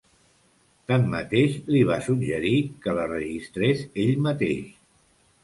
Tanmateix, 0.91 1.57
li 1.75 1.81
va 1.89 1.97
suggerir 2.07 2.55
que 2.87 2.97
la 3.01 3.05
registrés 3.13 3.85
ell 4.07 4.19
mateix. 4.31 4.75